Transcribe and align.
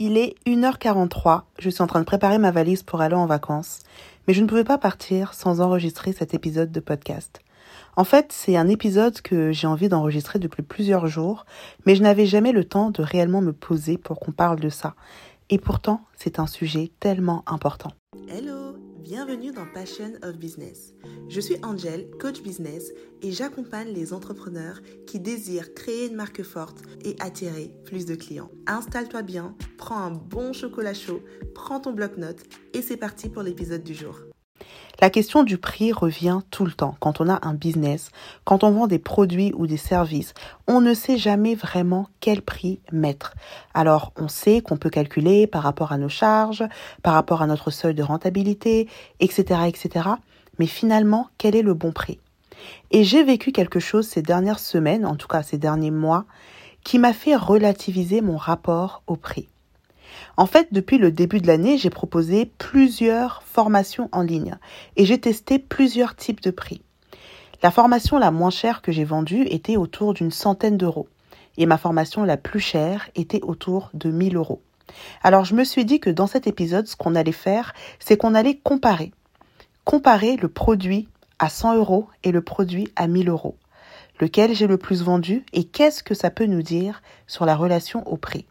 Il 0.00 0.16
est 0.16 0.36
1h43, 0.46 1.42
je 1.58 1.70
suis 1.70 1.82
en 1.82 1.88
train 1.88 1.98
de 1.98 2.04
préparer 2.04 2.38
ma 2.38 2.52
valise 2.52 2.84
pour 2.84 3.00
aller 3.00 3.16
en 3.16 3.26
vacances, 3.26 3.80
mais 4.26 4.34
je 4.34 4.40
ne 4.40 4.46
pouvais 4.46 4.62
pas 4.62 4.78
partir 4.78 5.34
sans 5.34 5.60
enregistrer 5.60 6.12
cet 6.12 6.34
épisode 6.34 6.70
de 6.70 6.78
podcast. 6.78 7.40
En 7.96 8.04
fait, 8.04 8.30
c'est 8.30 8.56
un 8.56 8.68
épisode 8.68 9.20
que 9.22 9.50
j'ai 9.50 9.66
envie 9.66 9.88
d'enregistrer 9.88 10.38
depuis 10.38 10.62
plusieurs 10.62 11.08
jours, 11.08 11.46
mais 11.84 11.96
je 11.96 12.04
n'avais 12.04 12.26
jamais 12.26 12.52
le 12.52 12.62
temps 12.62 12.90
de 12.90 13.02
réellement 13.02 13.40
me 13.40 13.52
poser 13.52 13.98
pour 13.98 14.20
qu'on 14.20 14.30
parle 14.30 14.60
de 14.60 14.68
ça. 14.68 14.94
Et 15.50 15.58
pourtant, 15.58 16.02
c'est 16.14 16.38
un 16.38 16.46
sujet 16.46 16.92
tellement 17.00 17.42
important. 17.48 17.90
Bienvenue 19.08 19.52
dans 19.52 19.64
Passion 19.64 20.12
of 20.22 20.36
Business. 20.36 20.92
Je 21.30 21.40
suis 21.40 21.56
Angel, 21.62 22.10
coach 22.20 22.42
business, 22.42 22.92
et 23.22 23.32
j'accompagne 23.32 23.88
les 23.88 24.12
entrepreneurs 24.12 24.82
qui 25.06 25.18
désirent 25.18 25.72
créer 25.72 26.08
une 26.08 26.14
marque 26.14 26.42
forte 26.42 26.82
et 27.06 27.16
attirer 27.18 27.72
plus 27.86 28.04
de 28.04 28.14
clients. 28.14 28.50
Installe-toi 28.66 29.22
bien, 29.22 29.56
prends 29.78 29.96
un 29.96 30.10
bon 30.10 30.52
chocolat 30.52 30.92
chaud, 30.92 31.22
prends 31.54 31.80
ton 31.80 31.94
bloc-notes, 31.94 32.44
et 32.74 32.82
c'est 32.82 32.98
parti 32.98 33.30
pour 33.30 33.42
l'épisode 33.42 33.82
du 33.82 33.94
jour. 33.94 34.27
La 35.00 35.10
question 35.10 35.44
du 35.44 35.58
prix 35.58 35.92
revient 35.92 36.40
tout 36.50 36.64
le 36.64 36.72
temps 36.72 36.96
quand 36.98 37.20
on 37.20 37.28
a 37.28 37.38
un 37.46 37.54
business, 37.54 38.10
quand 38.42 38.64
on 38.64 38.72
vend 38.72 38.88
des 38.88 38.98
produits 38.98 39.52
ou 39.56 39.68
des 39.68 39.76
services. 39.76 40.34
On 40.66 40.80
ne 40.80 40.92
sait 40.92 41.18
jamais 41.18 41.54
vraiment 41.54 42.08
quel 42.18 42.42
prix 42.42 42.80
mettre. 42.90 43.34
Alors, 43.74 44.12
on 44.16 44.26
sait 44.26 44.60
qu'on 44.60 44.76
peut 44.76 44.90
calculer 44.90 45.46
par 45.46 45.62
rapport 45.62 45.92
à 45.92 45.98
nos 45.98 46.08
charges, 46.08 46.64
par 47.04 47.14
rapport 47.14 47.42
à 47.42 47.46
notre 47.46 47.70
seuil 47.70 47.94
de 47.94 48.02
rentabilité, 48.02 48.88
etc., 49.20 49.60
etc. 49.68 50.08
Mais 50.58 50.66
finalement, 50.66 51.28
quel 51.38 51.54
est 51.54 51.62
le 51.62 51.74
bon 51.74 51.92
prix? 51.92 52.18
Et 52.90 53.04
j'ai 53.04 53.22
vécu 53.22 53.52
quelque 53.52 53.78
chose 53.78 54.08
ces 54.08 54.22
dernières 54.22 54.58
semaines, 54.58 55.06
en 55.06 55.14
tout 55.14 55.28
cas 55.28 55.44
ces 55.44 55.58
derniers 55.58 55.92
mois, 55.92 56.24
qui 56.82 56.98
m'a 56.98 57.12
fait 57.12 57.36
relativiser 57.36 58.20
mon 58.20 58.36
rapport 58.36 59.02
au 59.06 59.14
prix. 59.14 59.48
En 60.36 60.46
fait, 60.46 60.68
depuis 60.72 60.98
le 60.98 61.10
début 61.10 61.40
de 61.40 61.46
l'année, 61.46 61.78
j'ai 61.78 61.90
proposé 61.90 62.46
plusieurs 62.58 63.42
formations 63.42 64.08
en 64.12 64.22
ligne 64.22 64.56
et 64.96 65.04
j'ai 65.04 65.20
testé 65.20 65.58
plusieurs 65.58 66.16
types 66.16 66.42
de 66.42 66.50
prix. 66.50 66.82
La 67.62 67.70
formation 67.70 68.18
la 68.18 68.30
moins 68.30 68.50
chère 68.50 68.82
que 68.82 68.92
j'ai 68.92 69.04
vendue 69.04 69.42
était 69.42 69.76
autour 69.76 70.14
d'une 70.14 70.30
centaine 70.30 70.76
d'euros 70.76 71.08
et 71.56 71.66
ma 71.66 71.76
formation 71.76 72.24
la 72.24 72.36
plus 72.36 72.60
chère 72.60 73.10
était 73.16 73.42
autour 73.42 73.90
de 73.92 74.10
1000 74.10 74.36
euros. 74.36 74.62
Alors 75.22 75.44
je 75.44 75.54
me 75.54 75.64
suis 75.64 75.84
dit 75.84 76.00
que 76.00 76.08
dans 76.08 76.26
cet 76.26 76.46
épisode, 76.46 76.86
ce 76.86 76.96
qu'on 76.96 77.14
allait 77.14 77.32
faire, 77.32 77.74
c'est 77.98 78.16
qu'on 78.16 78.34
allait 78.34 78.56
comparer. 78.56 79.12
Comparer 79.84 80.36
le 80.36 80.48
produit 80.48 81.08
à 81.38 81.48
100 81.48 81.76
euros 81.76 82.08
et 82.22 82.32
le 82.32 82.42
produit 82.42 82.88
à 82.96 83.08
1000 83.08 83.28
euros. 83.28 83.56
Lequel 84.20 84.54
j'ai 84.54 84.66
le 84.66 84.78
plus 84.78 85.02
vendu 85.02 85.44
et 85.52 85.64
qu'est-ce 85.64 86.02
que 86.02 86.14
ça 86.14 86.30
peut 86.30 86.46
nous 86.46 86.62
dire 86.62 87.02
sur 87.26 87.44
la 87.44 87.56
relation 87.56 88.06
au 88.08 88.16
prix? 88.16 88.46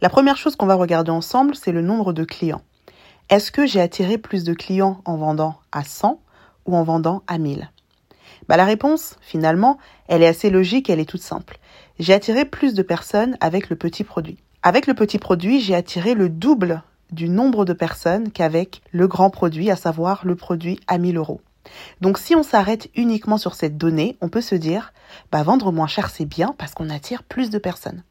La 0.00 0.08
première 0.08 0.36
chose 0.36 0.56
qu'on 0.56 0.66
va 0.66 0.74
regarder 0.74 1.10
ensemble, 1.10 1.54
c'est 1.54 1.72
le 1.72 1.80
nombre 1.80 2.12
de 2.12 2.24
clients. 2.24 2.62
Est-ce 3.30 3.52
que 3.52 3.64
j'ai 3.64 3.80
attiré 3.80 4.18
plus 4.18 4.44
de 4.44 4.52
clients 4.52 5.00
en 5.04 5.16
vendant 5.16 5.56
à 5.72 5.84
100 5.84 6.20
ou 6.66 6.76
en 6.76 6.82
vendant 6.82 7.22
à 7.26 7.38
1000 7.38 7.70
bah, 8.48 8.56
La 8.56 8.64
réponse, 8.64 9.16
finalement, 9.20 9.78
elle 10.08 10.22
est 10.22 10.26
assez 10.26 10.50
logique, 10.50 10.90
elle 10.90 11.00
est 11.00 11.08
toute 11.08 11.22
simple. 11.22 11.58
J'ai 11.98 12.12
attiré 12.12 12.44
plus 12.44 12.74
de 12.74 12.82
personnes 12.82 13.36
avec 13.40 13.70
le 13.70 13.76
petit 13.76 14.04
produit. 14.04 14.38
Avec 14.62 14.86
le 14.86 14.94
petit 14.94 15.18
produit, 15.18 15.60
j'ai 15.60 15.74
attiré 15.74 16.14
le 16.14 16.28
double 16.28 16.82
du 17.12 17.28
nombre 17.28 17.64
de 17.64 17.72
personnes 17.72 18.32
qu'avec 18.32 18.82
le 18.90 19.06
grand 19.06 19.30
produit, 19.30 19.70
à 19.70 19.76
savoir 19.76 20.26
le 20.26 20.34
produit 20.34 20.80
à 20.88 20.98
1000 20.98 21.16
euros. 21.16 21.40
Donc 22.00 22.18
si 22.18 22.34
on 22.34 22.42
s'arrête 22.42 22.90
uniquement 22.94 23.38
sur 23.38 23.54
cette 23.54 23.78
donnée, 23.78 24.18
on 24.20 24.28
peut 24.28 24.40
se 24.40 24.54
dire, 24.54 24.92
bah, 25.30 25.42
vendre 25.42 25.72
moins 25.72 25.86
cher 25.86 26.10
c'est 26.10 26.26
bien 26.26 26.54
parce 26.58 26.74
qu'on 26.74 26.90
attire 26.90 27.22
plus 27.22 27.48
de 27.48 27.58
personnes. 27.58 28.02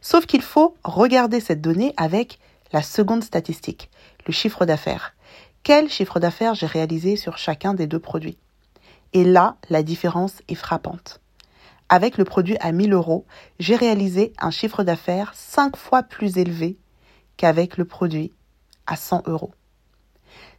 Sauf 0.00 0.26
qu'il 0.26 0.42
faut 0.42 0.76
regarder 0.84 1.40
cette 1.40 1.60
donnée 1.60 1.94
avec 1.96 2.38
la 2.72 2.82
seconde 2.82 3.24
statistique, 3.24 3.90
le 4.26 4.32
chiffre 4.32 4.64
d'affaires. 4.64 5.14
Quel 5.62 5.88
chiffre 5.88 6.18
d'affaires 6.18 6.54
j'ai 6.54 6.66
réalisé 6.66 7.16
sur 7.16 7.38
chacun 7.38 7.74
des 7.74 7.86
deux 7.86 7.98
produits? 7.98 8.38
Et 9.12 9.24
là, 9.24 9.56
la 9.68 9.82
différence 9.82 10.42
est 10.48 10.54
frappante. 10.54 11.20
Avec 11.88 12.16
le 12.16 12.24
produit 12.24 12.56
à 12.60 12.72
1000 12.72 12.94
euros, 12.94 13.26
j'ai 13.58 13.76
réalisé 13.76 14.32
un 14.40 14.50
chiffre 14.50 14.82
d'affaires 14.82 15.32
5 15.34 15.76
fois 15.76 16.02
plus 16.02 16.38
élevé 16.38 16.78
qu'avec 17.36 17.76
le 17.76 17.84
produit 17.84 18.32
à 18.86 18.96
100 18.96 19.24
euros. 19.26 19.52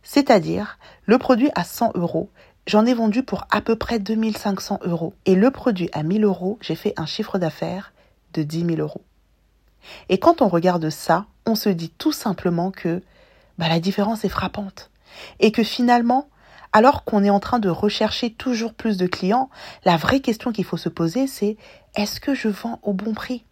C'est-à-dire, 0.03 0.77
le 1.05 1.17
produit 1.17 1.49
à 1.55 1.63
100 1.63 1.93
euros, 1.95 2.29
j'en 2.67 2.85
ai 2.85 2.93
vendu 2.93 3.23
pour 3.23 3.45
à 3.49 3.61
peu 3.61 3.75
près 3.75 3.99
2500 3.99 4.79
euros. 4.83 5.13
Et 5.25 5.35
le 5.35 5.49
produit 5.49 5.89
à 5.93 6.03
1000 6.03 6.23
euros, 6.23 6.59
j'ai 6.61 6.75
fait 6.75 6.93
un 6.97 7.05
chiffre 7.05 7.39
d'affaires 7.39 7.92
de 8.33 8.43
10 8.43 8.65
000 8.65 8.77
euros. 8.79 9.03
Et 10.09 10.17
quand 10.17 10.41
on 10.41 10.47
regarde 10.47 10.89
ça, 10.89 11.25
on 11.45 11.55
se 11.55 11.69
dit 11.69 11.89
tout 11.89 12.11
simplement 12.11 12.71
que 12.71 13.01
bah, 13.57 13.69
la 13.69 13.79
différence 13.79 14.25
est 14.25 14.29
frappante. 14.29 14.89
Et 15.39 15.51
que 15.51 15.63
finalement, 15.63 16.27
alors 16.71 17.03
qu'on 17.03 17.23
est 17.23 17.29
en 17.29 17.39
train 17.39 17.59
de 17.59 17.69
rechercher 17.69 18.31
toujours 18.31 18.73
plus 18.73 18.97
de 18.97 19.07
clients, 19.07 19.49
la 19.85 19.97
vraie 19.97 20.21
question 20.21 20.51
qu'il 20.51 20.65
faut 20.65 20.77
se 20.77 20.89
poser, 20.89 21.27
c'est 21.27 21.57
est-ce 21.95 22.19
que 22.19 22.33
je 22.33 22.47
vends 22.47 22.79
au 22.81 22.93
bon 22.93 23.13
prix? 23.13 23.45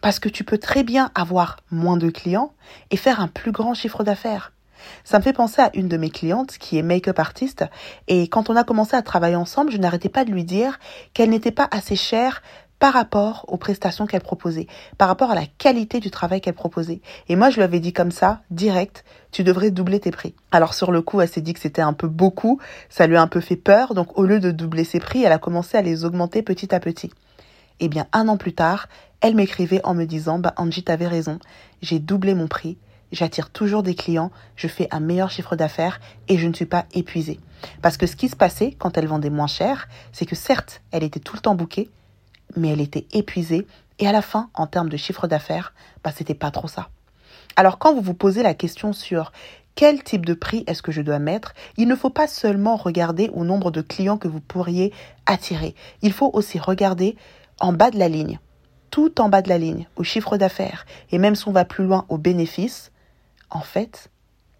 Parce 0.00 0.18
que 0.18 0.28
tu 0.28 0.44
peux 0.44 0.58
très 0.58 0.82
bien 0.82 1.10
avoir 1.14 1.58
moins 1.70 1.96
de 1.96 2.10
clients 2.10 2.52
et 2.90 2.96
faire 2.96 3.20
un 3.20 3.28
plus 3.28 3.52
grand 3.52 3.74
chiffre 3.74 4.04
d'affaires. 4.04 4.52
Ça 5.04 5.18
me 5.18 5.24
fait 5.24 5.32
penser 5.32 5.60
à 5.60 5.70
une 5.74 5.88
de 5.88 5.96
mes 5.96 6.10
clientes 6.10 6.56
qui 6.58 6.78
est 6.78 6.82
make-up 6.82 7.18
artiste 7.18 7.64
et 8.06 8.28
quand 8.28 8.48
on 8.48 8.56
a 8.56 8.62
commencé 8.62 8.94
à 8.94 9.02
travailler 9.02 9.34
ensemble, 9.36 9.72
je 9.72 9.78
n'arrêtais 9.78 10.08
pas 10.08 10.24
de 10.24 10.30
lui 10.30 10.44
dire 10.44 10.78
qu'elle 11.14 11.30
n'était 11.30 11.50
pas 11.50 11.68
assez 11.70 11.96
chère 11.96 12.42
par 12.78 12.92
rapport 12.92 13.44
aux 13.48 13.56
prestations 13.56 14.06
qu'elle 14.06 14.22
proposait, 14.22 14.66
par 14.98 15.08
rapport 15.08 15.30
à 15.30 15.34
la 15.34 15.46
qualité 15.46 16.00
du 16.00 16.10
travail 16.10 16.40
qu'elle 16.40 16.54
proposait. 16.54 17.00
Et 17.28 17.36
moi, 17.36 17.50
je 17.50 17.56
lui 17.56 17.62
avais 17.62 17.80
dit 17.80 17.92
comme 17.92 18.10
ça, 18.10 18.40
direct, 18.50 19.04
tu 19.32 19.42
devrais 19.44 19.70
doubler 19.70 20.00
tes 20.00 20.10
prix. 20.10 20.34
Alors 20.52 20.74
sur 20.74 20.92
le 20.92 21.02
coup, 21.02 21.20
elle 21.20 21.28
s'est 21.28 21.40
dit 21.40 21.54
que 21.54 21.60
c'était 21.60 21.82
un 21.82 21.92
peu 21.92 22.08
beaucoup, 22.08 22.60
ça 22.88 23.06
lui 23.06 23.16
a 23.16 23.22
un 23.22 23.26
peu 23.26 23.40
fait 23.40 23.56
peur, 23.56 23.94
donc 23.94 24.18
au 24.18 24.24
lieu 24.24 24.40
de 24.40 24.50
doubler 24.50 24.84
ses 24.84 25.00
prix, 25.00 25.24
elle 25.24 25.32
a 25.32 25.38
commencé 25.38 25.76
à 25.76 25.82
les 25.82 26.04
augmenter 26.04 26.42
petit 26.42 26.74
à 26.74 26.80
petit. 26.80 27.10
Et 27.80 27.84
eh 27.84 27.88
bien, 27.88 28.06
un 28.12 28.26
an 28.26 28.36
plus 28.36 28.54
tard, 28.54 28.88
elle 29.20 29.36
m'écrivait 29.36 29.80
en 29.84 29.94
me 29.94 30.04
disant, 30.04 30.40
bah 30.40 30.52
Angie, 30.56 30.82
t'avais 30.82 31.06
raison, 31.06 31.38
j'ai 31.80 32.00
doublé 32.00 32.34
mon 32.34 32.48
prix, 32.48 32.76
j'attire 33.12 33.50
toujours 33.50 33.84
des 33.84 33.94
clients, 33.94 34.32
je 34.56 34.66
fais 34.66 34.88
un 34.90 35.00
meilleur 35.00 35.30
chiffre 35.30 35.54
d'affaires 35.54 36.00
et 36.28 36.38
je 36.38 36.48
ne 36.48 36.52
suis 36.52 36.66
pas 36.66 36.86
épuisée. 36.92 37.38
Parce 37.82 37.96
que 37.96 38.06
ce 38.06 38.16
qui 38.16 38.28
se 38.28 38.36
passait 38.36 38.74
quand 38.78 38.98
elle 38.98 39.06
vendait 39.06 39.30
moins 39.30 39.46
cher, 39.46 39.88
c'est 40.12 40.26
que 40.26 40.36
certes, 40.36 40.82
elle 40.90 41.04
était 41.04 41.20
tout 41.20 41.36
le 41.36 41.40
temps 41.40 41.54
bouquée, 41.54 41.88
mais 42.56 42.68
elle 42.68 42.80
était 42.80 43.06
épuisée 43.12 43.66
et 43.98 44.06
à 44.06 44.12
la 44.12 44.22
fin, 44.22 44.50
en 44.54 44.66
termes 44.66 44.88
de 44.88 44.96
chiffre 44.96 45.26
d'affaires, 45.26 45.74
bah, 46.04 46.12
c'était 46.14 46.34
pas 46.34 46.50
trop 46.50 46.68
ça. 46.68 46.88
Alors 47.56 47.78
quand 47.78 47.94
vous 47.94 48.00
vous 48.00 48.14
posez 48.14 48.42
la 48.42 48.54
question 48.54 48.92
sur 48.92 49.32
quel 49.74 50.02
type 50.02 50.26
de 50.26 50.34
prix 50.34 50.64
est-ce 50.66 50.82
que 50.82 50.92
je 50.92 51.02
dois 51.02 51.18
mettre, 51.18 51.54
il 51.76 51.88
ne 51.88 51.94
faut 51.94 52.10
pas 52.10 52.26
seulement 52.26 52.76
regarder 52.76 53.30
au 53.32 53.44
nombre 53.44 53.70
de 53.70 53.80
clients 53.80 54.18
que 54.18 54.28
vous 54.28 54.40
pourriez 54.40 54.92
attirer. 55.26 55.74
Il 56.02 56.12
faut 56.12 56.30
aussi 56.32 56.58
regarder 56.58 57.16
en 57.60 57.72
bas 57.72 57.90
de 57.90 57.98
la 57.98 58.08
ligne, 58.08 58.38
tout 58.90 59.20
en 59.20 59.28
bas 59.28 59.42
de 59.42 59.48
la 59.48 59.58
ligne, 59.58 59.86
au 59.96 60.02
chiffre 60.02 60.36
d'affaires, 60.36 60.86
et 61.10 61.18
même 61.18 61.34
si 61.34 61.46
on 61.48 61.52
va 61.52 61.64
plus 61.64 61.84
loin 61.84 62.06
au 62.08 62.18
bénéfice, 62.18 62.90
en 63.50 63.60
fait, 63.60 64.10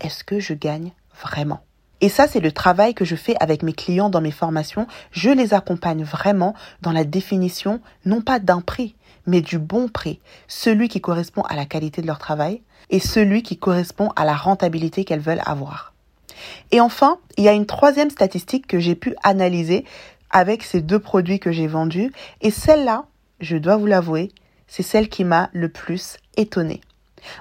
est-ce 0.01 0.25
que 0.25 0.39
je 0.41 0.55
gagne 0.55 0.93
vraiment? 1.21 1.61
Et 2.01 2.09
ça, 2.09 2.29
c'est 2.29 2.41
le 2.41 2.53
travail 2.53 2.95
que 2.95 3.05
je 3.05 3.17
fais 3.17 3.35
avec 3.41 3.63
mes 3.63 3.73
clients 3.73 4.11
dans 4.11 4.21
mes 4.21 4.31
formations. 4.31 4.87
Je 5.11 5.31
les 5.31 5.53
accompagne 5.53 6.05
vraiment 6.05 6.55
dans 6.81 6.93
la 6.93 7.05
définition, 7.05 7.81
non 8.05 8.21
pas 8.21 8.39
d'un 8.39 8.61
prix, 8.61 8.95
mais 9.27 9.41
du 9.41 9.59
bon 9.59 9.89
prix, 9.89 10.21
celui 10.47 10.89
qui 10.89 11.01
correspond 11.01 11.43
à 11.43 11.57
la 11.57 11.67
qualité 11.67 12.01
de 12.01 12.07
leur 12.07 12.19
travail 12.19 12.63
et 12.91 13.01
celui 13.01 13.43
qui 13.43 13.59
correspond 13.59 14.11
à 14.17 14.25
la 14.25 14.37
rentabilité 14.37 15.05
qu'elles 15.05 15.21
veulent 15.21 15.43
avoir. 15.45 15.93
Et 16.71 16.81
enfin, 16.81 17.19
il 17.37 17.45
y 17.45 17.49
a 17.49 17.53
une 17.53 17.67
troisième 17.67 18.11
statistique 18.11 18.67
que 18.67 18.79
j'ai 18.79 18.95
pu 18.95 19.15
analyser 19.25 19.85
avec 20.31 20.63
ces 20.63 20.81
deux 20.81 21.01
produits 21.01 21.41
que 21.41 21.53
j'ai 21.53 21.67
vendus. 21.67 22.13
Et 22.41 22.51
celle-là, 22.51 23.07
je 23.41 23.57
dois 23.57 23.77
vous 23.77 23.87
l'avouer, 23.87 24.31
c'est 24.67 24.83
celle 24.83 25.09
qui 25.09 25.25
m'a 25.25 25.51
le 25.53 25.69
plus 25.69 26.17
étonnée. 26.37 26.81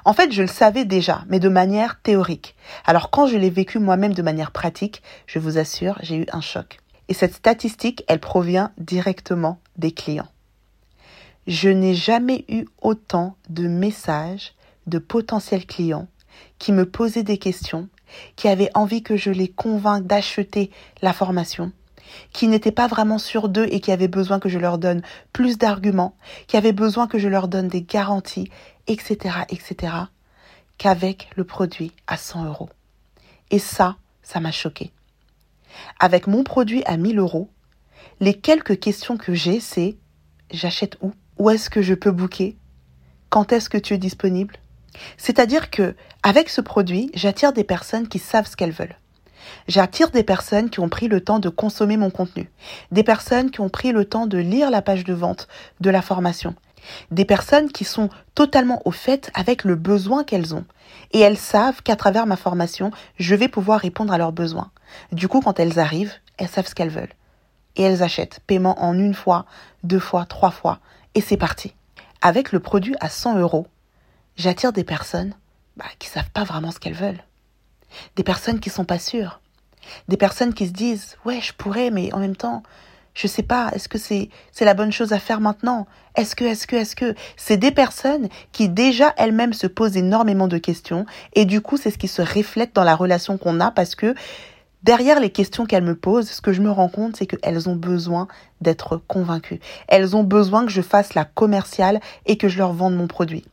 En 0.05 0.13
fait, 0.13 0.31
je 0.31 0.41
le 0.41 0.47
savais 0.47 0.85
déjà, 0.85 1.23
mais 1.27 1.39
de 1.39 1.49
manière 1.49 2.01
théorique. 2.01 2.55
Alors 2.85 3.09
quand 3.09 3.27
je 3.27 3.37
l'ai 3.37 3.49
vécu 3.49 3.79
moi-même 3.79 4.13
de 4.13 4.21
manière 4.21 4.51
pratique, 4.51 5.01
je 5.25 5.39
vous 5.39 5.57
assure, 5.57 5.97
j'ai 6.01 6.17
eu 6.17 6.25
un 6.31 6.41
choc. 6.41 6.79
Et 7.09 7.13
cette 7.13 7.33
statistique, 7.33 8.03
elle 8.07 8.19
provient 8.19 8.71
directement 8.77 9.59
des 9.77 9.91
clients. 9.91 10.27
Je 11.47 11.69
n'ai 11.69 11.95
jamais 11.95 12.43
eu 12.49 12.65
autant 12.81 13.37
de 13.49 13.67
messages 13.67 14.53
de 14.87 14.99
potentiels 14.99 15.65
clients 15.65 16.07
qui 16.59 16.71
me 16.71 16.85
posaient 16.85 17.23
des 17.23 17.37
questions, 17.37 17.87
qui 18.35 18.47
avaient 18.47 18.71
envie 18.73 19.03
que 19.03 19.15
je 19.15 19.31
les 19.31 19.47
convainque 19.47 20.05
d'acheter 20.05 20.71
la 21.01 21.13
formation, 21.13 21.71
qui 22.33 22.47
n'étaient 22.47 22.71
pas 22.71 22.87
vraiment 22.87 23.17
sûrs 23.17 23.49
d'eux 23.49 23.67
et 23.69 23.79
qui 23.79 23.91
avaient 23.91 24.07
besoin 24.07 24.39
que 24.39 24.49
je 24.49 24.59
leur 24.59 24.77
donne 24.77 25.01
plus 25.33 25.57
d'arguments, 25.57 26.15
qui 26.47 26.57
avaient 26.57 26.73
besoin 26.73 27.07
que 27.07 27.19
je 27.19 27.27
leur 27.27 27.47
donne 27.47 27.67
des 27.67 27.81
garanties, 27.81 28.49
etc., 28.87 29.35
etc., 29.49 29.93
qu'avec 30.77 31.29
le 31.35 31.43
produit 31.43 31.91
à 32.07 32.17
100 32.17 32.45
euros. 32.45 32.69
Et 33.51 33.59
ça, 33.59 33.97
ça 34.21 34.39
m'a 34.39 34.51
choqué. 34.51 34.91
Avec 35.99 36.27
mon 36.27 36.43
produit 36.43 36.83
à 36.85 36.97
1000 36.97 37.19
euros, 37.19 37.49
les 38.19 38.33
quelques 38.33 38.79
questions 38.79 39.17
que 39.17 39.33
j'ai, 39.33 39.59
c'est 39.59 39.97
j'achète 40.51 40.97
où? 41.01 41.13
Où 41.37 41.49
est-ce 41.51 41.69
que 41.69 41.81
je 41.81 41.93
peux 41.93 42.11
booker? 42.11 42.57
Quand 43.29 43.51
est-ce 43.51 43.69
que 43.69 43.77
tu 43.77 43.93
es 43.93 43.97
disponible? 43.97 44.55
C'est-à-dire 45.17 45.69
que, 45.69 45.95
avec 46.23 46.49
ce 46.49 46.61
produit, 46.61 47.11
j'attire 47.13 47.53
des 47.53 47.63
personnes 47.63 48.07
qui 48.07 48.17
savent 48.17 48.47
ce 48.47 48.55
qu'elles 48.55 48.71
veulent. 48.71 48.97
J'attire 49.67 50.11
des 50.11 50.23
personnes 50.23 50.69
qui 50.69 50.79
ont 50.79 50.89
pris 50.89 51.07
le 51.07 51.21
temps 51.21 51.39
de 51.39 51.49
consommer 51.49 51.97
mon 51.97 52.09
contenu, 52.09 52.49
des 52.91 53.03
personnes 53.03 53.51
qui 53.51 53.61
ont 53.61 53.69
pris 53.69 53.91
le 53.91 54.05
temps 54.05 54.27
de 54.27 54.37
lire 54.37 54.71
la 54.71 54.81
page 54.81 55.03
de 55.03 55.13
vente 55.13 55.47
de 55.81 55.89
la 55.89 56.01
formation, 56.01 56.55
des 57.11 57.25
personnes 57.25 57.71
qui 57.71 57.83
sont 57.83 58.09
totalement 58.35 58.81
au 58.85 58.91
fait 58.91 59.31
avec 59.33 59.63
le 59.63 59.75
besoin 59.75 60.23
qu'elles 60.23 60.55
ont. 60.55 60.65
Et 61.11 61.19
elles 61.19 61.37
savent 61.37 61.81
qu'à 61.81 61.95
travers 61.95 62.25
ma 62.25 62.37
formation, 62.37 62.91
je 63.17 63.35
vais 63.35 63.47
pouvoir 63.47 63.79
répondre 63.79 64.13
à 64.13 64.17
leurs 64.17 64.31
besoins. 64.31 64.71
Du 65.11 65.27
coup, 65.27 65.41
quand 65.41 65.59
elles 65.59 65.79
arrivent, 65.79 66.13
elles 66.37 66.47
savent 66.47 66.67
ce 66.67 66.75
qu'elles 66.75 66.89
veulent. 66.89 67.13
Et 67.75 67.83
elles 67.83 68.03
achètent. 68.03 68.39
Paiement 68.47 68.81
en 68.83 68.93
une 68.97 69.13
fois, 69.13 69.45
deux 69.83 69.99
fois, 69.99 70.25
trois 70.25 70.51
fois. 70.51 70.79
Et 71.15 71.21
c'est 71.21 71.37
parti. 71.37 71.73
Avec 72.21 72.51
le 72.51 72.59
produit 72.59 72.95
à 72.99 73.09
100 73.09 73.37
euros, 73.37 73.67
j'attire 74.35 74.73
des 74.73 74.83
personnes 74.83 75.33
bah, 75.75 75.85
qui 75.99 76.07
savent 76.07 76.31
pas 76.31 76.43
vraiment 76.43 76.71
ce 76.71 76.79
qu'elles 76.79 76.93
veulent. 76.93 77.23
Des 78.15 78.23
personnes 78.23 78.59
qui 78.59 78.69
sont 78.69 78.85
pas 78.85 78.99
sûres. 78.99 79.41
Des 80.07 80.17
personnes 80.17 80.53
qui 80.53 80.67
se 80.67 80.73
disent, 80.73 81.17
ouais, 81.25 81.39
je 81.41 81.53
pourrais, 81.53 81.91
mais 81.91 82.13
en 82.13 82.19
même 82.19 82.35
temps, 82.35 82.63
je 83.17 83.25
sais 83.25 83.43
pas, 83.43 83.71
est-ce 83.73 83.89
que 83.89 83.97
c'est 83.97 84.29
c'est 84.51 84.65
la 84.65 84.75
bonne 84.75 84.91
chose 84.91 85.11
à 85.11 85.19
faire 85.19 85.41
maintenant? 85.41 85.87
Est-ce 86.15 86.35
que 86.35 86.45
est-ce 86.45 86.67
que 86.67 86.75
est-ce 86.75 86.95
que? 86.95 87.15
C'est 87.35 87.57
des 87.57 87.71
personnes 87.71 88.29
qui 88.51 88.69
déjà 88.69 89.13
elles-mêmes 89.17 89.53
se 89.53 89.65
posent 89.65 89.97
énormément 89.97 90.47
de 90.47 90.59
questions 90.59 91.05
et 91.33 91.45
du 91.45 91.61
coup, 91.61 91.77
c'est 91.77 91.89
ce 91.89 91.97
qui 91.97 92.07
se 92.07 92.21
reflète 92.21 92.75
dans 92.75 92.83
la 92.83 92.95
relation 92.95 93.39
qu'on 93.39 93.59
a 93.59 93.71
parce 93.71 93.95
que 93.95 94.13
derrière 94.83 95.19
les 95.19 95.31
questions 95.31 95.65
qu'elles 95.65 95.83
me 95.83 95.95
posent, 95.95 96.29
ce 96.29 96.41
que 96.41 96.53
je 96.53 96.61
me 96.61 96.69
rends 96.69 96.89
compte, 96.89 97.15
c'est 97.17 97.25
qu'elles 97.25 97.67
ont 97.67 97.75
besoin 97.75 98.27
d'être 98.61 98.97
convaincues. 99.07 99.61
Elles 99.87 100.15
ont 100.15 100.23
besoin 100.23 100.65
que 100.65 100.71
je 100.71 100.83
fasse 100.83 101.15
la 101.15 101.25
commerciale 101.25 101.99
et 102.27 102.37
que 102.37 102.47
je 102.47 102.59
leur 102.59 102.73
vende 102.73 102.95
mon 102.95 103.07
produit. 103.07 103.45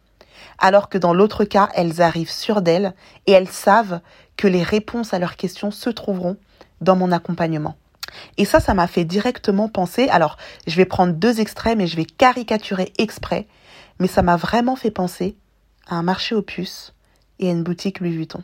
Alors 0.59 0.91
que 0.91 0.99
dans 0.99 1.15
l'autre 1.15 1.45
cas, 1.45 1.71
elles 1.75 2.03
arrivent 2.03 2.31
sûres 2.31 2.61
d'elles 2.61 2.93
et 3.27 3.33
elles 3.33 3.49
savent 3.49 4.01
que 4.37 4.47
les 4.47 4.63
réponses 4.63 5.15
à 5.15 5.19
leurs 5.19 5.37
questions 5.37 5.71
se 5.71 5.91
trouveront 5.91 6.37
dans 6.81 6.97
mon 6.97 7.13
accompagnement. 7.13 7.77
Et 8.37 8.45
ça, 8.45 8.61
ça 8.61 8.75
m'a 8.75 8.87
fait 8.87 9.05
directement 9.05 9.69
penser, 9.69 10.09
alors 10.09 10.37
je 10.67 10.77
vais 10.77 10.85
prendre 10.85 11.15
deux 11.15 11.41
extraits, 11.41 11.77
mais 11.77 11.87
je 11.87 11.97
vais 11.97 12.05
caricaturer 12.05 12.93
exprès, 12.99 13.47
mais 13.99 14.07
ça 14.07 14.23
m'a 14.23 14.37
vraiment 14.37 14.77
fait 14.77 14.91
penser 14.91 15.37
à 15.87 15.97
un 15.97 16.03
marché 16.03 16.35
aux 16.35 16.43
puces 16.43 16.95
et 17.39 17.49
à 17.49 17.53
une 17.53 17.63
boutique 17.63 18.01
Louis 18.01 18.13
Vuitton. 18.13 18.43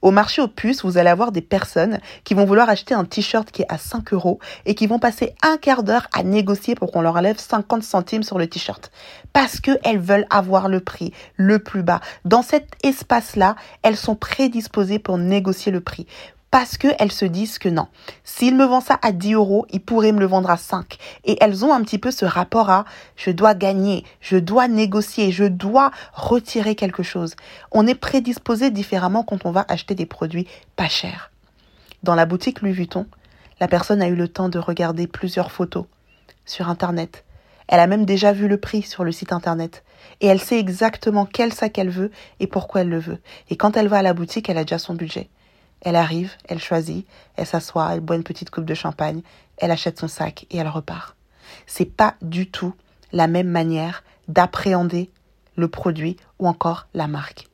Au 0.00 0.10
marché 0.10 0.42
aux 0.42 0.48
puces, 0.48 0.84
vous 0.84 0.98
allez 0.98 1.10
avoir 1.10 1.32
des 1.32 1.40
personnes 1.40 2.00
qui 2.24 2.34
vont 2.34 2.44
vouloir 2.44 2.68
acheter 2.68 2.94
un 2.94 3.04
t-shirt 3.04 3.50
qui 3.50 3.62
est 3.62 3.72
à 3.72 3.78
5 3.78 4.12
euros 4.12 4.38
et 4.66 4.74
qui 4.74 4.86
vont 4.86 4.98
passer 4.98 5.34
un 5.42 5.56
quart 5.56 5.82
d'heure 5.82 6.06
à 6.12 6.22
négocier 6.22 6.74
pour 6.74 6.92
qu'on 6.92 7.02
leur 7.02 7.16
enlève 7.16 7.38
50 7.38 7.82
centimes 7.82 8.22
sur 8.22 8.38
le 8.38 8.46
t-shirt. 8.46 8.90
Parce 9.32 9.60
qu'elles 9.60 10.00
veulent 10.00 10.26
avoir 10.30 10.68
le 10.68 10.80
prix 10.80 11.12
le 11.36 11.58
plus 11.58 11.82
bas. 11.82 12.00
Dans 12.24 12.42
cet 12.42 12.68
espace-là, 12.82 13.56
elles 13.82 13.96
sont 13.96 14.16
prédisposées 14.16 14.98
pour 14.98 15.18
négocier 15.18 15.72
le 15.72 15.80
prix 15.80 16.06
parce 16.52 16.76
qu'elles 16.76 17.10
se 17.10 17.24
disent 17.24 17.58
que 17.58 17.70
non. 17.70 17.88
S'il 18.24 18.54
me 18.54 18.66
vend 18.66 18.82
ça 18.82 18.98
à 19.00 19.12
10 19.12 19.32
euros, 19.32 19.66
il 19.70 19.80
pourrait 19.80 20.12
me 20.12 20.20
le 20.20 20.26
vendre 20.26 20.50
à 20.50 20.58
5. 20.58 20.98
Et 21.24 21.38
elles 21.40 21.64
ont 21.64 21.72
un 21.72 21.80
petit 21.80 21.98
peu 21.98 22.10
ce 22.10 22.26
rapport 22.26 22.68
à 22.68 22.84
je 23.16 23.30
dois 23.30 23.54
gagner, 23.54 24.04
je 24.20 24.36
dois 24.36 24.68
négocier, 24.68 25.32
je 25.32 25.44
dois 25.44 25.90
retirer 26.12 26.74
quelque 26.74 27.02
chose. 27.02 27.36
On 27.72 27.86
est 27.86 27.94
prédisposé 27.94 28.70
différemment 28.70 29.24
quand 29.24 29.46
on 29.46 29.50
va 29.50 29.64
acheter 29.66 29.94
des 29.94 30.04
produits 30.04 30.46
pas 30.76 30.90
chers. 30.90 31.30
Dans 32.02 32.14
la 32.14 32.26
boutique 32.26 32.60
Louis 32.60 32.72
Vuitton, 32.72 33.06
la 33.58 33.66
personne 33.66 34.02
a 34.02 34.08
eu 34.08 34.14
le 34.14 34.28
temps 34.28 34.50
de 34.50 34.58
regarder 34.58 35.06
plusieurs 35.06 35.52
photos 35.52 35.86
sur 36.44 36.68
Internet. 36.68 37.24
Elle 37.66 37.80
a 37.80 37.86
même 37.86 38.04
déjà 38.04 38.34
vu 38.34 38.46
le 38.46 38.58
prix 38.58 38.82
sur 38.82 39.04
le 39.04 39.12
site 39.12 39.32
Internet. 39.32 39.84
Et 40.20 40.26
elle 40.26 40.40
sait 40.40 40.58
exactement 40.58 41.24
quel 41.24 41.54
sac 41.54 41.78
elle 41.78 41.88
veut 41.88 42.10
et 42.40 42.46
pourquoi 42.46 42.82
elle 42.82 42.90
le 42.90 42.98
veut. 42.98 43.20
Et 43.48 43.56
quand 43.56 43.78
elle 43.78 43.88
va 43.88 43.98
à 43.98 44.02
la 44.02 44.12
boutique, 44.12 44.50
elle 44.50 44.58
a 44.58 44.64
déjà 44.64 44.78
son 44.78 44.92
budget. 44.92 45.30
Elle 45.82 45.96
arrive, 45.96 46.32
elle 46.48 46.60
choisit, 46.60 47.06
elle 47.36 47.46
s'assoit, 47.46 47.92
elle 47.92 48.00
boit 48.00 48.16
une 48.16 48.24
petite 48.24 48.50
coupe 48.50 48.64
de 48.64 48.74
champagne, 48.74 49.22
elle 49.58 49.72
achète 49.72 49.98
son 49.98 50.08
sac 50.08 50.46
et 50.50 50.56
elle 50.56 50.68
repart. 50.68 51.16
C'est 51.66 51.84
pas 51.84 52.14
du 52.22 52.48
tout 52.50 52.74
la 53.12 53.26
même 53.26 53.48
manière 53.48 54.04
d'appréhender 54.28 55.10
le 55.56 55.68
produit 55.68 56.16
ou 56.38 56.46
encore 56.46 56.86
la 56.94 57.08
marque. 57.08 57.48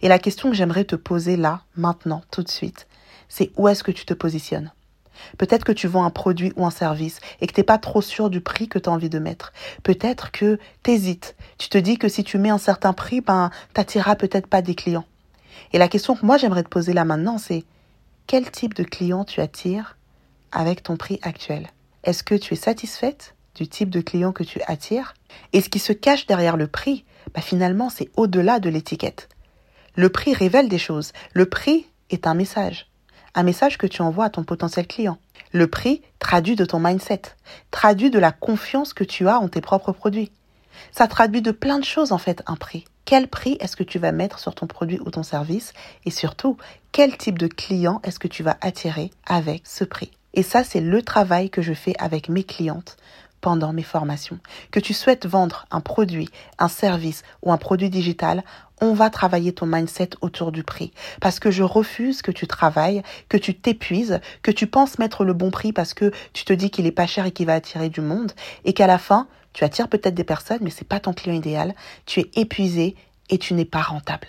Et 0.00 0.08
la 0.08 0.18
question 0.18 0.50
que 0.50 0.56
j'aimerais 0.56 0.84
te 0.84 0.96
poser 0.96 1.36
là, 1.36 1.62
maintenant, 1.76 2.22
tout 2.30 2.42
de 2.42 2.48
suite, 2.48 2.86
c'est 3.28 3.52
où 3.56 3.68
est-ce 3.68 3.84
que 3.84 3.92
tu 3.92 4.06
te 4.06 4.14
positionnes? 4.14 4.72
Peut-être 5.38 5.64
que 5.64 5.72
tu 5.72 5.86
vends 5.86 6.04
un 6.04 6.10
produit 6.10 6.52
ou 6.56 6.66
un 6.66 6.70
service 6.70 7.20
et 7.40 7.46
que 7.46 7.52
tu 7.52 7.60
n'es 7.60 7.64
pas 7.64 7.78
trop 7.78 8.02
sûr 8.02 8.30
du 8.30 8.40
prix 8.40 8.68
que 8.68 8.78
tu 8.78 8.88
as 8.88 8.92
envie 8.92 9.08
de 9.08 9.18
mettre. 9.18 9.52
Peut-être 9.82 10.30
que 10.30 10.58
tu 10.82 10.90
hésites. 10.90 11.36
Tu 11.58 11.68
te 11.68 11.78
dis 11.78 11.98
que 11.98 12.08
si 12.08 12.24
tu 12.24 12.38
mets 12.38 12.50
un 12.50 12.58
certain 12.58 12.92
prix, 12.92 13.20
ben, 13.20 13.50
t'attireras 13.72 14.16
peut-être 14.16 14.46
pas 14.46 14.62
des 14.62 14.74
clients. 14.74 15.06
Et 15.72 15.78
la 15.78 15.88
question 15.88 16.16
que 16.16 16.24
moi 16.24 16.36
j'aimerais 16.36 16.62
te 16.62 16.68
poser 16.68 16.92
là 16.92 17.04
maintenant, 17.04 17.38
c'est 17.38 17.64
quel 18.26 18.50
type 18.50 18.74
de 18.74 18.82
client 18.82 19.24
tu 19.24 19.40
attires 19.40 19.96
avec 20.52 20.82
ton 20.82 20.96
prix 20.96 21.18
actuel? 21.22 21.68
Est-ce 22.04 22.22
que 22.22 22.34
tu 22.34 22.54
es 22.54 22.56
satisfaite 22.56 23.34
du 23.54 23.68
type 23.68 23.90
de 23.90 24.00
client 24.00 24.32
que 24.32 24.44
tu 24.44 24.60
attires? 24.66 25.14
Et 25.52 25.60
ce 25.60 25.68
qui 25.68 25.78
se 25.78 25.92
cache 25.92 26.26
derrière 26.26 26.56
le 26.56 26.66
prix, 26.66 27.04
bah 27.34 27.40
finalement, 27.40 27.90
c'est 27.90 28.10
au-delà 28.16 28.60
de 28.60 28.68
l'étiquette. 28.68 29.28
Le 29.94 30.08
prix 30.08 30.34
révèle 30.34 30.68
des 30.68 30.78
choses. 30.78 31.12
Le 31.32 31.46
prix 31.46 31.86
est 32.10 32.26
un 32.26 32.34
message. 32.34 32.90
Un 33.34 33.42
message 33.42 33.78
que 33.78 33.86
tu 33.86 34.02
envoies 34.02 34.26
à 34.26 34.30
ton 34.30 34.44
potentiel 34.44 34.86
client. 34.86 35.18
Le 35.52 35.66
prix 35.66 36.02
traduit 36.18 36.56
de 36.56 36.64
ton 36.64 36.80
mindset, 36.80 37.22
traduit 37.70 38.10
de 38.10 38.18
la 38.18 38.32
confiance 38.32 38.92
que 38.92 39.04
tu 39.04 39.28
as 39.28 39.38
en 39.38 39.48
tes 39.48 39.60
propres 39.60 39.92
produits. 39.92 40.32
Ça 40.92 41.06
traduit 41.06 41.42
de 41.42 41.50
plein 41.50 41.78
de 41.78 41.84
choses 41.84 42.12
en 42.12 42.18
fait 42.18 42.42
un 42.46 42.56
prix. 42.56 42.84
Quel 43.06 43.28
prix 43.28 43.56
est-ce 43.60 43.76
que 43.76 43.84
tu 43.84 44.00
vas 44.00 44.10
mettre 44.10 44.40
sur 44.40 44.56
ton 44.56 44.66
produit 44.66 44.98
ou 44.98 45.10
ton 45.10 45.22
service 45.22 45.72
Et 46.04 46.10
surtout, 46.10 46.56
quel 46.90 47.16
type 47.16 47.38
de 47.38 47.46
client 47.46 48.00
est-ce 48.02 48.18
que 48.18 48.26
tu 48.26 48.42
vas 48.42 48.58
attirer 48.60 49.12
avec 49.24 49.62
ce 49.64 49.84
prix? 49.84 50.10
Et 50.34 50.42
ça, 50.42 50.64
c'est 50.64 50.80
le 50.80 51.00
travail 51.02 51.48
que 51.48 51.62
je 51.62 51.72
fais 51.72 51.94
avec 52.00 52.28
mes 52.28 52.42
clientes 52.42 52.96
pendant 53.40 53.72
mes 53.72 53.84
formations. 53.84 54.40
Que 54.72 54.80
tu 54.80 54.92
souhaites 54.92 55.24
vendre 55.24 55.66
un 55.70 55.80
produit, 55.80 56.28
un 56.58 56.66
service 56.66 57.22
ou 57.42 57.52
un 57.52 57.58
produit 57.58 57.90
digital, 57.90 58.42
on 58.80 58.92
va 58.92 59.08
travailler 59.08 59.52
ton 59.52 59.66
mindset 59.66 60.10
autour 60.20 60.50
du 60.50 60.64
prix. 60.64 60.92
Parce 61.20 61.38
que 61.38 61.52
je 61.52 61.62
refuse 61.62 62.22
que 62.22 62.32
tu 62.32 62.48
travailles, 62.48 63.04
que 63.28 63.36
tu 63.36 63.54
t'épuises, 63.54 64.20
que 64.42 64.50
tu 64.50 64.66
penses 64.66 64.98
mettre 64.98 65.24
le 65.24 65.32
bon 65.32 65.52
prix 65.52 65.72
parce 65.72 65.94
que 65.94 66.10
tu 66.32 66.44
te 66.44 66.52
dis 66.52 66.70
qu'il 66.70 66.86
est 66.86 66.92
pas 66.92 67.06
cher 67.06 67.24
et 67.24 67.30
qu'il 67.30 67.46
va 67.46 67.54
attirer 67.54 67.88
du 67.88 68.00
monde, 68.00 68.32
et 68.64 68.72
qu'à 68.72 68.88
la 68.88 68.98
fin, 68.98 69.28
tu 69.56 69.64
attires 69.64 69.88
peut-être 69.88 70.14
des 70.14 70.22
personnes, 70.22 70.58
mais 70.60 70.68
c'est 70.68 70.86
pas 70.86 71.00
ton 71.00 71.14
client 71.14 71.34
idéal. 71.34 71.74
Tu 72.04 72.20
es 72.20 72.30
épuisé 72.36 72.94
et 73.30 73.38
tu 73.38 73.54
n'es 73.54 73.64
pas 73.64 73.80
rentable. 73.80 74.28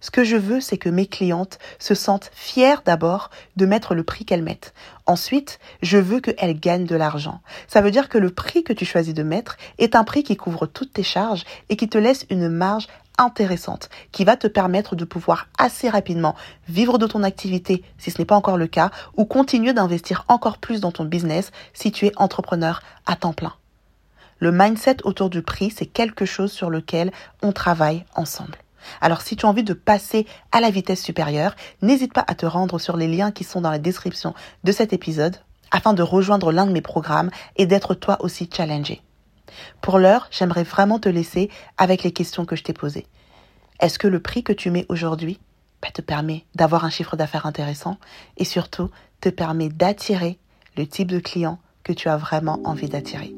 Ce 0.00 0.10
que 0.10 0.24
je 0.24 0.36
veux, 0.36 0.62
c'est 0.62 0.78
que 0.78 0.88
mes 0.88 1.04
clientes 1.04 1.58
se 1.78 1.94
sentent 1.94 2.30
fières 2.32 2.80
d'abord 2.82 3.28
de 3.56 3.66
mettre 3.66 3.94
le 3.94 4.02
prix 4.02 4.24
qu'elles 4.24 4.42
mettent. 4.42 4.72
Ensuite, 5.04 5.60
je 5.82 5.98
veux 5.98 6.20
qu'elles 6.20 6.58
gagnent 6.58 6.86
de 6.86 6.96
l'argent. 6.96 7.42
Ça 7.68 7.82
veut 7.82 7.90
dire 7.90 8.08
que 8.08 8.16
le 8.16 8.30
prix 8.30 8.64
que 8.64 8.72
tu 8.72 8.86
choisis 8.86 9.12
de 9.12 9.22
mettre 9.22 9.58
est 9.76 9.94
un 9.94 10.04
prix 10.04 10.22
qui 10.22 10.38
couvre 10.38 10.64
toutes 10.64 10.94
tes 10.94 11.02
charges 11.02 11.44
et 11.68 11.76
qui 11.76 11.90
te 11.90 11.98
laisse 11.98 12.24
une 12.30 12.48
marge 12.48 12.86
intéressante 13.18 13.90
qui 14.10 14.24
va 14.24 14.38
te 14.38 14.46
permettre 14.46 14.96
de 14.96 15.04
pouvoir 15.04 15.48
assez 15.58 15.90
rapidement 15.90 16.34
vivre 16.66 16.96
de 16.96 17.06
ton 17.06 17.24
activité 17.24 17.84
si 17.98 18.10
ce 18.10 18.18
n'est 18.18 18.24
pas 18.24 18.36
encore 18.36 18.56
le 18.56 18.68
cas 18.68 18.90
ou 19.18 19.26
continuer 19.26 19.74
d'investir 19.74 20.24
encore 20.28 20.56
plus 20.56 20.80
dans 20.80 20.92
ton 20.92 21.04
business 21.04 21.50
si 21.74 21.92
tu 21.92 22.06
es 22.06 22.12
entrepreneur 22.16 22.82
à 23.04 23.16
temps 23.16 23.34
plein. 23.34 23.52
Le 24.42 24.50
mindset 24.50 24.96
autour 25.04 25.30
du 25.30 25.40
prix, 25.40 25.70
c'est 25.70 25.86
quelque 25.86 26.24
chose 26.24 26.50
sur 26.50 26.68
lequel 26.68 27.12
on 27.44 27.52
travaille 27.52 28.04
ensemble. 28.16 28.58
Alors 29.00 29.22
si 29.22 29.36
tu 29.36 29.46
as 29.46 29.48
envie 29.48 29.62
de 29.62 29.72
passer 29.72 30.26
à 30.50 30.60
la 30.60 30.70
vitesse 30.70 31.00
supérieure, 31.00 31.54
n'hésite 31.80 32.12
pas 32.12 32.24
à 32.26 32.34
te 32.34 32.44
rendre 32.44 32.80
sur 32.80 32.96
les 32.96 33.06
liens 33.06 33.30
qui 33.30 33.44
sont 33.44 33.60
dans 33.60 33.70
la 33.70 33.78
description 33.78 34.34
de 34.64 34.72
cet 34.72 34.92
épisode 34.92 35.36
afin 35.70 35.94
de 35.94 36.02
rejoindre 36.02 36.50
l'un 36.50 36.66
de 36.66 36.72
mes 36.72 36.80
programmes 36.80 37.30
et 37.54 37.66
d'être 37.66 37.94
toi 37.94 38.16
aussi 38.18 38.50
challengé. 38.52 39.00
Pour 39.80 40.00
l'heure, 40.00 40.26
j'aimerais 40.32 40.64
vraiment 40.64 40.98
te 40.98 41.08
laisser 41.08 41.48
avec 41.78 42.02
les 42.02 42.10
questions 42.10 42.44
que 42.44 42.56
je 42.56 42.64
t'ai 42.64 42.72
posées. 42.72 43.06
Est-ce 43.78 44.00
que 44.00 44.08
le 44.08 44.18
prix 44.18 44.42
que 44.42 44.52
tu 44.52 44.72
mets 44.72 44.86
aujourd'hui 44.88 45.38
bah, 45.80 45.92
te 45.94 46.02
permet 46.02 46.46
d'avoir 46.56 46.84
un 46.84 46.90
chiffre 46.90 47.14
d'affaires 47.14 47.46
intéressant 47.46 47.96
et 48.38 48.44
surtout 48.44 48.90
te 49.20 49.28
permet 49.28 49.68
d'attirer 49.68 50.40
le 50.76 50.84
type 50.84 51.12
de 51.12 51.20
client 51.20 51.60
que 51.84 51.92
tu 51.92 52.08
as 52.08 52.16
vraiment 52.16 52.58
envie 52.64 52.88
d'attirer? 52.88 53.32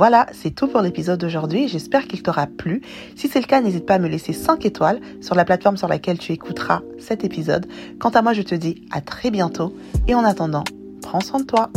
Voilà, 0.00 0.24
c'est 0.32 0.54
tout 0.54 0.66
pour 0.66 0.80
l'épisode 0.80 1.20
d'aujourd'hui. 1.20 1.68
J'espère 1.68 2.08
qu'il 2.08 2.22
t'aura 2.22 2.46
plu. 2.46 2.80
Si 3.16 3.28
c'est 3.28 3.38
le 3.38 3.44
cas, 3.44 3.60
n'hésite 3.60 3.84
pas 3.84 3.96
à 3.96 3.98
me 3.98 4.08
laisser 4.08 4.32
5 4.32 4.64
étoiles 4.64 4.98
sur 5.20 5.34
la 5.34 5.44
plateforme 5.44 5.76
sur 5.76 5.88
laquelle 5.88 6.18
tu 6.18 6.32
écouteras 6.32 6.80
cet 6.98 7.22
épisode. 7.22 7.66
Quant 7.98 8.08
à 8.08 8.22
moi, 8.22 8.32
je 8.32 8.40
te 8.40 8.54
dis 8.54 8.86
à 8.92 9.02
très 9.02 9.30
bientôt 9.30 9.76
et 10.08 10.14
en 10.14 10.24
attendant, 10.24 10.64
prends 11.02 11.20
soin 11.20 11.40
de 11.40 11.44
toi. 11.44 11.68